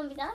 بیدار 0.00 0.32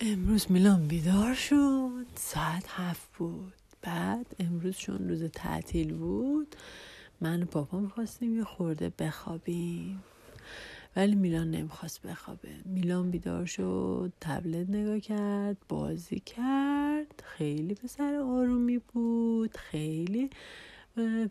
امروز 0.00 0.50
میلان 0.50 0.88
بیدار 0.88 1.34
شد. 1.34 2.06
ساعت 2.14 2.64
هفت 2.68 3.08
بود. 3.18 3.52
بعد 3.82 4.26
امروز 4.38 4.76
چون 4.76 5.08
روز 5.08 5.24
تعطیل 5.24 5.94
بود 5.94 6.56
من 7.20 7.42
و 7.42 7.46
پاپا 7.46 7.78
می‌خواستیم 7.80 8.36
یه 8.36 8.44
خورده 8.44 8.92
بخوابیم. 8.98 10.04
ولی 10.96 11.14
میلان 11.14 11.50
نمی‌خواست 11.50 12.02
بخوابه. 12.02 12.48
میلان 12.64 13.10
بیدار 13.10 13.46
شد 13.46 14.12
تبلت 14.20 14.70
نگاه 14.70 15.00
کرد 15.00 15.56
بازی 15.68 16.20
کرد. 16.20 17.24
خیلی 17.24 17.74
پسر 17.74 18.14
آرومی 18.14 18.78
بود. 18.78 19.56
خیلی 19.56 20.30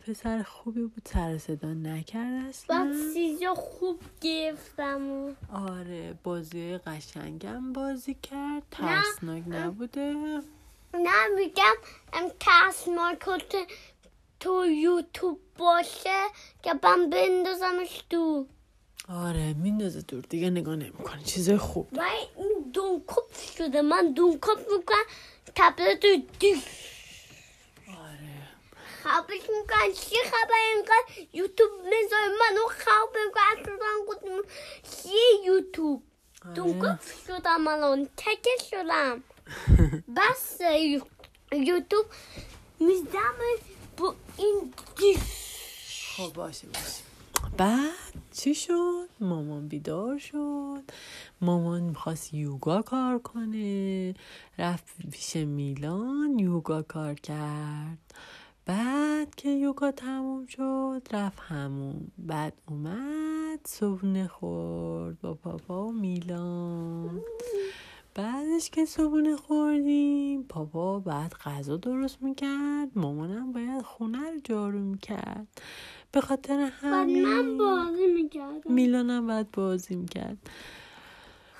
پسر 0.06 0.42
خوبی 0.42 0.82
بود. 0.82 1.08
سر 1.12 1.38
صدا 1.38 1.68
نکرد 1.68 2.34
بعد 2.34 2.48
اصلا 2.48 2.94
سیزا 3.14 3.54
خوب 3.54 4.00
گرفتم 4.20 5.10
و 5.10 5.32
آره 5.52 6.18
بازی 6.22 6.78
قشنگم 6.78 7.72
بازی 7.72 8.14
کرد. 8.14 8.62
ترسناک 8.70 9.42
نبوده. 9.46 10.14
نه 10.94 11.28
میگم 11.36 11.74
ام 12.12 12.30
ترسناک 12.40 13.18
تو 14.40 14.66
یوتیوب 14.66 15.40
باشه 15.58 16.20
که 16.62 16.72
من 16.82 17.10
بندازمش 17.10 18.02
تو. 18.10 18.46
آره 19.08 19.52
میندازه 19.54 20.00
دور. 20.00 20.24
دیگه 20.28 20.50
نگاه 20.50 20.76
نمی‌کنه. 20.76 21.22
چیزای 21.22 21.56
خوب. 21.56 21.88
و 21.92 22.02
این 22.36 22.70
دونکوب 22.72 23.24
شده. 23.56 23.82
من 23.82 24.12
دونکوب 24.12 24.58
می‌کنم 24.58 25.04
تبلت 25.54 26.04
رو 26.04 26.10
دیش 26.38 26.83
خبش 29.04 29.40
می‌کنن 29.40 29.92
چی 29.94 30.16
خبر 30.24 30.60
اینقدر 30.74 31.28
یوتیوب 31.32 31.70
می‌ذاره 31.84 32.28
منو 32.28 32.62
خواب 32.84 33.16
می‌کنن 33.26 33.64
شدن 33.64 34.06
گفتم 34.08 34.48
چیه 35.02 35.46
یوتیوب 35.46 36.02
دونکوب 36.54 36.84
آره. 36.84 36.98
شدم 37.26 37.66
الان 37.68 38.08
تکه 38.16 38.50
شدم 38.70 39.22
بس 40.16 40.60
یوتیوب 41.52 42.06
می‌زدم 42.80 43.34
با 43.96 44.14
این 44.36 44.74
خب 46.16 46.32
باشه 46.32 46.66
باشه 46.66 47.04
بعد 47.56 48.14
چی 48.32 48.54
شد 48.54 49.08
مامان 49.20 49.68
بیدار 49.68 50.18
شد 50.18 50.82
مامان 51.40 51.80
می‌خواست 51.82 52.34
یوگا 52.34 52.82
کار 52.82 53.18
کنه 53.18 54.14
رفت 54.58 54.84
پیش 55.12 55.36
میلان 55.36 56.38
یوگا 56.38 56.82
کار 56.82 57.14
کرد 57.14 57.98
بعد 58.66 59.34
که 59.34 59.48
یوگا 59.48 59.90
تموم 59.90 60.46
شد 60.46 61.02
رفت 61.12 61.38
همون. 61.40 62.06
بعد 62.18 62.52
اومد 62.68 63.60
صبحونه 63.64 64.26
خورد 64.26 65.20
با 65.20 65.34
پاپا 65.34 65.86
و 65.86 65.92
میلان. 65.92 67.20
بعدش 68.14 68.70
که 68.70 68.84
صبحونه 68.84 69.36
خوردیم 69.36 70.42
پاپا 70.42 71.00
بعد 71.00 71.32
غذا 71.44 71.76
درست 71.76 72.22
می‌کرد 72.22 72.88
مامانم 72.96 73.52
باید 73.52 73.82
خونه 73.82 74.30
رو 74.30 74.38
جارو 74.44 74.78
می‌کرد. 74.78 75.48
به 76.12 76.20
خاطر 76.20 76.70
همین 76.80 77.26
من 77.26 77.58
بازی 77.58 78.06
می‌کردم. 78.06 78.72
میلانم 78.72 79.26
بعد 79.26 79.50
بازی 79.50 79.96
می‌کرد. 79.96 80.38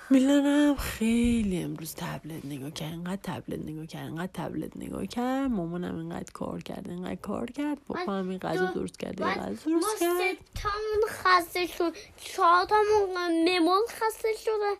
میلانم 0.09 0.75
خیلی 0.75 1.63
امروز 1.63 1.95
تبلت 1.95 2.45
نگاه 2.45 2.71
کرد. 2.71 2.93
انقدر 2.93 3.19
تبلت 3.23 3.65
نگاه 3.65 3.85
کرد. 3.85 4.07
انقدر 4.07 4.31
تبلت 4.33 4.77
نگاه 4.77 5.05
کرد. 5.05 5.51
مامانم 5.51 5.97
انقدر 5.97 6.31
کار 6.33 6.61
کرد. 6.61 6.89
انقدر 6.89 7.15
کار 7.15 7.51
کرد. 7.51 7.77
پاپا 7.87 8.13
هم 8.13 8.29
این 8.29 8.39
غذا 8.39 8.65
درست 8.65 8.99
کرد. 8.99 9.21
غذا 9.21 9.41
ما 9.41 9.79
درست 9.79 9.99
کرد. 9.99 10.17
سه 10.17 10.37
تامون 10.55 11.07
خسته 11.07 11.67
شد. 11.67 11.93
چهار 12.17 12.65
تامون 12.65 13.09
ممون 13.49 13.81
خسته 13.89 14.29
شده. 14.39 14.75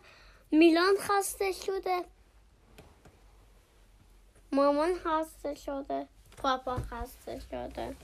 میلان 0.50 0.94
خسته 1.00 1.52
شده. 1.52 2.04
مامان 4.52 4.94
خسته 4.94 5.54
شده. 5.54 6.06
پاپا 6.36 6.76
خسته 6.76 7.40
شده. 7.50 7.96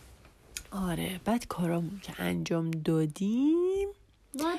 آره. 0.70 1.20
بعد 1.24 1.47
کارامون 1.47 2.00
که 2.02 2.12
انجام 2.18 2.70
دادیم. 2.70 3.88
بعد 4.34 4.58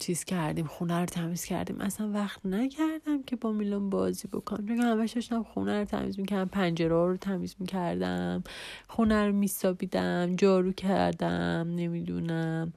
چیز 0.00 0.24
کردیم 0.24 0.66
خونه 0.66 1.00
رو 1.00 1.06
تمیز 1.06 1.44
کردیم. 1.44 1.80
اصلا 1.80 2.10
وقت 2.10 2.46
نکردم 2.46 3.22
که 3.26 3.36
با 3.36 3.52
میلان 3.52 3.90
بازی 3.90 4.28
بکنم. 4.28 4.66
چون 4.66 4.80
همش 4.80 5.12
داشتم 5.12 5.42
خونه 5.42 5.78
رو 5.78 5.84
تمیز 5.84 6.20
می‌کردم 6.20 6.48
پنجره 6.48 6.88
رو 6.88 7.16
تمیز 7.16 7.54
می‌کردم 7.58 8.44
خونه 8.88 9.26
رو 9.26 9.32
میسابیدم 9.32 10.36
جارو 10.36 10.72
کردم 10.72 11.72
نمی‌دونم. 11.76 12.72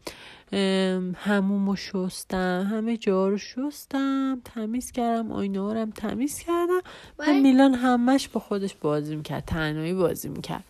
هموم 1.16 1.70
رو 1.70 1.76
شستم 1.76 2.68
همه 2.72 2.98
جا 2.98 3.30
رو 3.30 3.38
شستم 3.38 4.42
تمیز 4.46 4.92
کردم 4.92 5.32
آینه 5.32 5.80
هم 5.80 5.92
تمیز 5.92 6.40
کردم. 6.40 6.82
و 7.20 7.34
میلان 7.34 7.74
همش 7.74 8.28
با 8.28 8.40
خودش 8.40 8.76
بازی 8.76 9.16
می‌کرد 9.16 9.46
تنهایی 9.46 9.94
بازی 9.94 10.30
می‌کرد. 10.30 10.64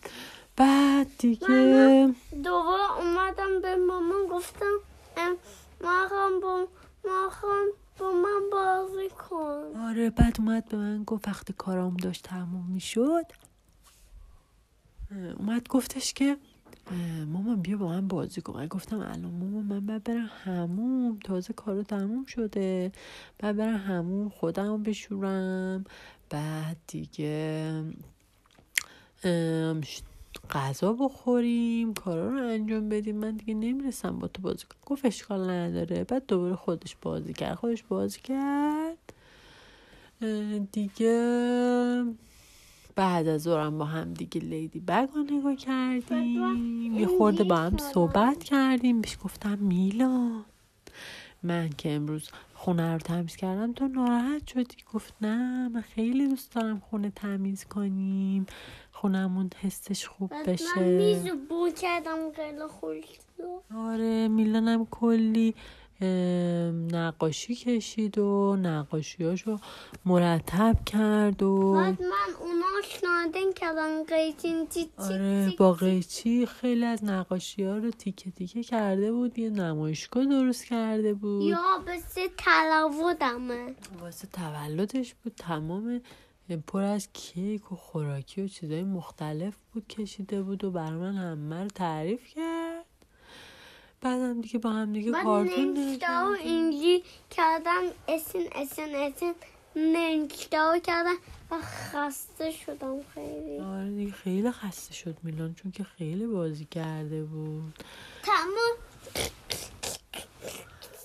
بعد 0.56 1.06
دیگه 1.18 2.14
دوباره 2.44 2.98
اومدم 2.98 3.60
به 3.62 3.76
مامان 3.76 4.26
گفتم 4.30 4.76
مامان 5.80 6.40
با 6.40 6.68
مامان 7.04 7.68
با 7.98 8.12
من 8.12 8.50
بازی 8.52 9.08
کن. 9.08 9.80
آره 9.80 10.10
بعد 10.10 10.36
اومد 10.38 10.68
به 10.68 10.76
من 10.76 11.04
گفت 11.04 11.28
وقتی 11.28 11.52
کارام 11.58 11.96
داشت 11.96 12.22
تموم 12.24 12.66
می‌شد. 12.70 13.24
اومد 15.38 15.68
گفتش 15.68 16.12
که 16.12 16.36
مامان 17.26 17.62
بیا 17.62 17.76
با 17.76 17.88
من 17.88 18.08
بازی 18.08 18.40
کن. 18.40 18.54
من 18.54 18.66
گفتم 18.66 18.98
الان 18.98 19.24
مامان 19.24 19.64
من 19.64 19.86
باید 19.86 20.04
برم 20.04 20.30
هموم 20.44 21.18
تازه 21.24 21.52
کارو 21.52 21.82
تموم 21.82 22.24
شده. 22.24 22.92
بعد 23.38 23.56
برم 23.56 23.76
هموم 23.76 24.28
خودم 24.28 24.82
بشورم. 24.82 25.84
بعد 26.30 26.76
دیگه 26.86 27.84
غذا 30.50 30.92
بخوریم 30.92 31.94
کارا 31.94 32.28
رو 32.28 32.48
انجام 32.48 32.88
بدیم. 32.88 33.16
من 33.16 33.36
دیگه 33.36 33.54
نمی‌رسم 33.54 34.18
با 34.18 34.28
تو 34.28 34.42
بازی 34.42 34.64
کنم. 34.64 34.80
گفت 34.86 35.04
اشکال 35.04 35.50
نداره. 35.50 36.04
بعد 36.04 36.26
دوباره 36.26 36.54
خودش 36.56 36.96
بازی 37.02 37.32
کرد. 37.32 37.54
خودش 37.54 37.82
بازی 37.82 38.20
کرد. 38.20 38.98
دیگه 40.72 42.04
بعد 42.96 43.28
از 43.28 43.42
ظهرم 43.42 43.78
با 43.78 43.84
هم 43.84 44.14
دیگه 44.14 44.40
لیدی 44.40 44.80
بگ 44.80 45.08
رو 45.14 45.22
نگاه 45.22 45.56
کردیم. 45.56 46.94
یه 46.98 47.06
خورده 47.06 47.44
با 47.44 47.56
هم 47.56 47.76
صحبت 47.76 48.44
کردیم. 48.44 49.00
بهش 49.00 49.18
گفتم 49.24 49.58
میلان 49.58 50.44
من 51.42 51.70
که 51.78 51.92
امروز 51.92 52.30
خونه 52.54 52.92
رو 52.92 52.98
تمیز 52.98 53.36
کردم. 53.36 53.72
تو 53.72 53.88
ناراحت 53.88 54.46
شدی؟ 54.46 54.76
گفت 54.92 55.14
نه 55.20 55.68
من 55.68 55.80
خیلی 55.80 56.28
دوست 56.28 56.54
دارم 56.54 56.80
خونه 56.80 57.10
تمیز 57.10 57.64
کنیم. 57.64 58.46
خونمون 59.08 59.50
حسش 59.62 60.06
خوب 60.08 60.30
بعد 60.30 60.48
من 60.48 60.52
بشه. 60.52 60.80
میزو 60.80 61.36
بو 61.48 61.70
کردم 61.70 62.32
خیلی 62.36 62.66
خوش. 62.80 63.04
آره 63.76 64.28
میلانم 64.28 64.86
کلی 64.90 65.54
نقاشی 66.92 67.54
کشید 67.54 68.18
و 68.18 68.56
نقاشیاشو 68.62 69.58
مرتب 70.04 70.76
کرد 70.86 71.42
و 71.42 71.72
بعد 71.72 72.02
من 72.02 72.34
اوناش 72.40 73.00
نادن 73.04 73.52
کردم 73.52 74.02
قیچین 74.02 74.66
چی 74.66 74.90
آره 74.98 75.54
با 75.58 75.72
قیچی 75.72 76.46
خیلی 76.46 76.84
از 76.84 77.04
نقاشی 77.04 77.64
ها 77.64 77.76
رو 77.76 77.90
تیکه 77.90 78.30
تیکه 78.30 78.62
کرده 78.62 79.12
بود 79.12 79.38
یه 79.38 79.50
نمایشگاه 79.50 80.24
درست 80.24 80.64
کرده 80.64 81.14
بود. 81.14 81.42
یا 81.42 81.82
به 81.86 81.98
سه 82.08 82.28
تلاودمه 82.38 83.74
واسه 84.00 84.28
تولدش 84.32 85.14
بود 85.14 85.32
تمام 85.36 86.00
پر 86.66 86.82
از 86.82 87.08
کیک 87.12 87.72
و 87.72 87.76
خوراکی 87.76 88.42
و 88.42 88.48
چیزای 88.48 88.82
مختلف 88.82 89.54
بود 89.72 89.88
کشیده 89.88 90.42
بود 90.42 90.64
و 90.64 90.70
بر 90.70 90.90
من 90.90 91.14
همه 91.14 91.62
رو 91.62 91.68
تعریف 91.68 92.26
کرد. 92.26 92.84
بعدم 94.00 94.40
دیگه 94.40 94.58
با 94.58 94.70
هم 94.70 94.92
دیگه 94.92 95.12
بعد 95.12 95.24
کارتون 95.24 95.78
نگاه. 95.78 96.38
اینجی 96.40 97.02
کردم 97.30 97.82
اسن 98.08 98.38
اسن 98.54 99.34
ننشته 99.76 100.60
و 100.60 100.78
کردم 100.78 101.16
و 101.50 101.54
خسته 101.62 102.50
شدم 102.50 103.02
خیلی. 103.14 103.58
آره 103.58 103.90
دیگه 103.90 104.12
خیلی 104.12 104.50
خسته 104.50 104.94
شد 104.94 105.16
میلان 105.22 105.54
چون 105.54 105.72
که 105.72 105.84
خیلی 105.84 106.26
بازی 106.26 106.64
کرده 106.64 107.24
بود. 107.24 107.74
تمام 108.22 108.76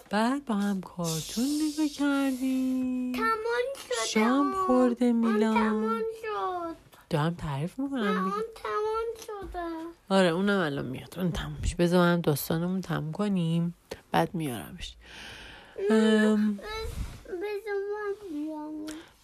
بعد 0.09 0.45
با 0.45 0.56
هم 0.56 0.81
کارتون 0.81 1.45
نگاه 1.45 1.88
کردیم. 1.88 3.13
تمام 3.13 3.73
شده 3.75 4.07
شام. 4.07 4.53
خورده 4.53 5.13
میلان. 5.13 5.53
تمام 5.53 6.00
شد. 6.21 6.75
دارم 7.09 7.33
تعریف 7.33 7.79
می‌کنم 7.79 8.23
دیگه. 8.25 8.45
تمام 8.56 9.06
شده 9.25 9.59
آره 10.09 10.27
اونم 10.27 10.59
الان 10.59 10.85
میاد. 10.85 11.13
اون 11.17 11.31
تموم 11.31 11.57
میشه 11.61 11.75
بذار 11.75 12.07
هم 12.07 12.21
داستانمون 12.21 12.81
تموم 12.81 13.11
کنیم. 13.11 13.75
بعد 14.11 14.35
میارمش. 14.35 14.95
ام، 15.89 16.59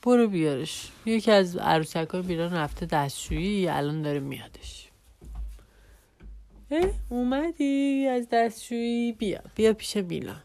برو 0.04 0.28
بیارش. 0.28 0.92
یکی 1.06 1.32
از 1.32 1.58
عروسک 1.58 2.08
های 2.10 2.22
بیران 2.22 2.54
رفته 2.54 2.86
دستشویی 2.86 3.68
الان 3.68 4.02
داره 4.02 4.20
میادش. 4.20 4.90
اومدی. 7.10 8.08
از 8.08 8.28
دستشویی 8.32 9.12
بیا. 9.12 9.40
بیا 9.56 9.74
پیش 9.74 9.98
میلان. 9.98 10.42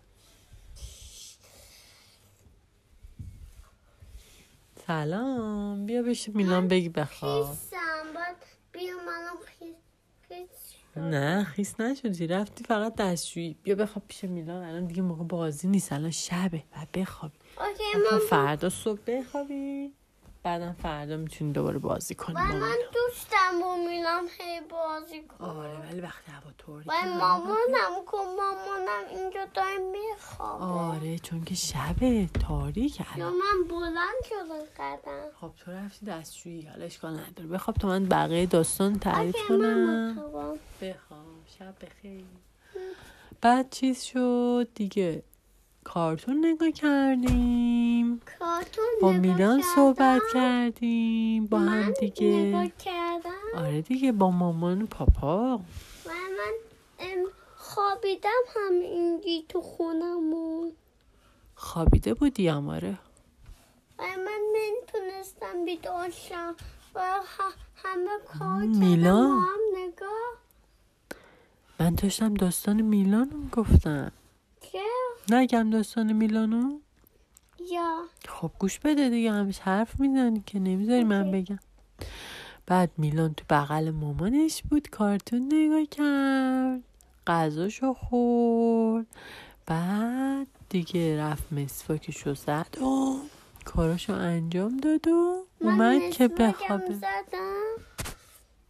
سلام. 4.90 5.86
بیا 5.86 6.02
بشه 6.02 6.32
میلان 6.32 6.68
بگی 6.68 6.88
بخواب. 6.88 7.56
بیا 8.72 8.96
منم 8.96 9.36
خیس 9.46 9.76
خیس 10.28 10.74
شدم. 10.94 11.04
نه 11.04 11.44
خیس 11.44 11.80
نشدی. 11.80 12.26
رفتی 12.26 12.64
فقط 12.64 12.94
دستشویی. 12.94 13.56
بیا 13.62 13.74
بخواب 13.74 14.04
پیش 14.08 14.24
میلان. 14.24 14.64
الان 14.64 14.86
دیگه 14.86 15.02
موقع 15.02 15.24
بازی 15.24 15.68
نیست. 15.68 15.92
الان 15.92 16.10
شبه. 16.10 16.62
و 16.72 16.86
بخوابی. 16.94 17.38
فردا 18.30 18.68
صبح 18.68 19.00
بخوابی. 19.06 19.92
بعدم 20.42 20.72
فردا 20.72 21.16
می‌تونی 21.16 21.52
دوباره 21.52 21.78
بازی 21.78 22.14
کنی 22.14 22.34
و 22.34 22.38
من 22.38 22.54
میلان. 22.54 22.76
دوستم 22.94 23.60
با 23.60 23.76
میلان 23.76 24.28
هی 24.38 24.60
بازی 24.60 25.22
کنم 25.22 25.48
آره 25.48 25.88
ولی 25.88 26.00
وقتی 26.00 26.32
هوا 26.32 26.50
طوری 26.58 26.84
و 26.88 26.92
مامانم 27.18 28.04
کن 28.06 28.18
مامانم 28.18 29.04
اینجا 29.10 29.46
داره 29.54 29.78
میخوابه. 29.78 30.64
آره 30.64 31.18
چون 31.18 31.44
که 31.44 31.54
شبه 31.54 32.26
تاریک 32.48 33.00
یا 33.00 33.06
الان 33.14 33.32
من 33.32 33.68
بلند 33.68 34.24
شده 34.28 34.66
قدم. 34.78 35.28
خب 35.40 35.50
تو 35.64 35.70
رفتی 35.70 36.06
دستشویی 36.06 36.62
حالا 36.62 36.84
اشکال 36.84 37.12
نداره. 37.12 37.48
بخواب 37.48 37.76
تا 37.76 37.88
من 37.88 38.06
بقیه 38.06 38.46
داستان 38.46 38.98
تعریف 38.98 39.36
من 39.36 39.48
کنم 39.48 40.14
بخواب 40.14 40.58
شب 41.58 41.74
بخیر. 41.86 42.24
بعد 43.40 43.70
چیز 43.70 44.02
شد 44.02 44.68
دیگه. 44.74 45.22
کارتون 45.84 46.46
نگاه 46.46 46.70
کردیم. 46.70 47.79
با 49.02 49.12
میلان. 49.12 49.62
صحبت 49.74 50.22
کردیم 50.34 51.46
با 51.46 51.58
هم 51.58 51.92
دیگه. 51.92 52.72
آره 53.54 53.82
دیگه 53.82 54.12
با 54.12 54.30
مامان 54.30 54.82
و 54.82 54.86
پاپا. 54.86 55.56
و 56.06 56.10
من 56.10 57.26
خوابیدم 57.56 58.42
هم 58.56 58.72
اینجی 58.72 59.44
تو 59.48 59.60
خونمون. 59.60 60.72
خوابیده 61.54 62.14
بودی 62.14 62.48
آره 62.48 62.98
و 63.98 64.02
من 64.02 64.40
نمی‌تونستم 64.54 65.64
بیدار 65.64 66.10
شم. 66.10 66.54
و 66.94 67.00
همه 67.84 68.10
کار 68.38 68.62
میلان. 68.62 69.38
هم 69.38 69.60
نگاه. 69.76 70.30
من 71.80 71.94
داشتم 71.94 72.34
داستان 72.34 72.80
میلانو 72.80 73.48
گفتم 73.52 74.12
که 74.60 74.82
نگم 75.30 75.70
داستان 75.70 76.12
میلانو. 76.12 76.78
یا 77.72 78.02
خب 78.28 78.50
گوش 78.58 78.78
بده 78.78 79.08
دیگه 79.08 79.32
همیشه 79.32 79.62
حرف 79.62 80.00
می‌زنی 80.00 80.42
که 80.46 80.58
نمی‌ذاری 80.58 81.04
من. 81.04 81.30
بگم. 81.30 81.58
بعد 82.66 82.90
میلان 82.98 83.34
تو 83.34 83.44
بغل 83.50 83.90
مامانش 83.90 84.62
بود 84.62 84.88
کارتون 84.88 85.48
نگاه 85.52 85.84
کرد 85.84 86.82
غذاشو 87.26 87.94
خورد. 87.94 89.06
بعد 89.66 90.46
دیگه 90.68 91.20
رفت 91.20 91.52
مسواکشو 91.52 92.34
زد 92.34 92.78
و 92.82 93.16
کاراشو 93.64 94.12
انجام 94.12 94.76
داد 94.76 95.08
و 95.08 95.46
اومد 95.60 96.10
که 96.10 96.28
بخوابه 96.28 96.94
زدم. 96.94 97.64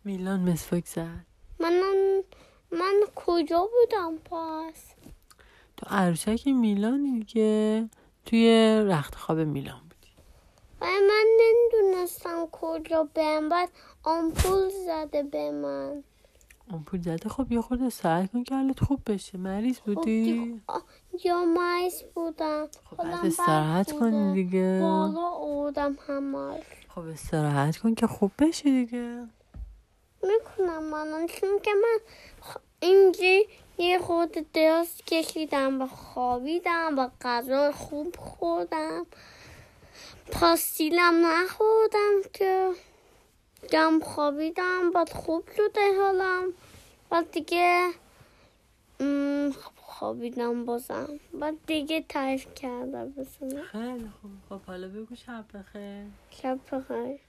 میلان 0.05 0.41
مسواک 0.41 0.87
زد. 0.87 1.27
من 1.61 1.73
من 2.73 2.95
کجا 3.15 3.69
بودم 3.73 4.17
پس؟ 4.17 4.95
تو 5.77 5.87
عروسک 5.91 6.47
میلانی 6.47 7.21
دیگه. 7.21 7.89
توی 8.27 8.75
رخت 8.87 9.15
خواب 9.15 9.39
میلان 9.39 9.81
بودی. 9.81 10.13
و 10.81 10.85
من 10.85 11.27
نمی‌دونستم 11.41 12.47
کجا 12.53 13.09
برم. 13.15 13.49
بعد 13.49 13.69
آمپول 14.05 14.69
زده 14.69 15.23
به 15.23 15.51
من. 15.51 16.05
آمپول 16.73 17.01
زده؟ 17.01 17.29
خب 17.29 17.53
یه 17.53 17.61
خورده 17.61 17.91
سعی 17.91 18.29
کن 18.29 18.45
که 18.45 18.55
حالت 18.55 18.85
خوب 18.85 19.01
بشه. 19.07 19.39
مریض 19.39 19.79
خب 19.79 19.85
بودی؟ 19.85 20.61
یا 21.25 21.45
مایز 21.45 22.03
بودم. 22.15 22.69
خب 22.91 23.01
استراحت. 23.01 23.93
کن 23.93 24.33
دیگه. 24.33 24.79
بالا 24.83 25.29
آوردم 25.29 25.99
همش 26.07 26.63
خب 26.89 27.01
استراحت 27.01 27.77
کن 27.77 27.95
که 27.95 28.07
خوب 28.07 28.31
بشی 28.39 28.71
دیگه. 28.71 29.27
می‌کنم 30.23 30.85
منم 30.85 31.27
چون 31.27 31.59
که 31.63 31.71
من 31.75 31.99
اینجی 32.81 33.47
یه 33.81 33.99
خود 33.99 34.47
دراز 34.53 34.97
کشیدم 35.07 35.83
و 35.83 35.87
خوابیدم 35.87 36.99
و 36.99 37.09
غذا 37.21 37.73
خوب 37.73 38.17
خوردم. 38.17 39.07
پاستیلم 40.33 41.27
نخوردم 41.27 42.31
که 42.33 42.71
دم 43.73 44.01
خوابیدم 44.01 44.91
بعد 44.91 45.13
خوب 45.13 45.49
شده 45.57 45.99
حالم. 45.99 46.53
بعد 47.11 47.31
دیگه 47.31 47.91
خوابیدم 49.77 50.65
بازم. 50.65 51.21
بعد 51.33 51.55
دیگه 51.67 52.05
تعریف 52.09 52.55
کردم 52.55 53.11
بسنم 53.11 53.63
خیلی 53.63 54.11
خوب. 54.21 54.31
خب 54.49 54.67
حالا 54.67 54.89
بگو 54.89 55.15
شب 55.15 55.45
بخیر. 55.55 56.07
شب 56.31 56.59
بخیر. 56.73 57.21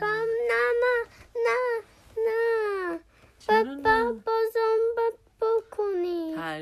کام 0.00 0.28
نه 0.50 0.64
نه 0.82 1.06
نه 1.34 1.82
نه 2.26 3.00
چرا 3.38 3.64
با 3.64 3.90
نه؟ 3.90 4.12
بازم 4.12 4.78
باید 4.96 5.14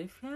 بکنی 0.07 0.36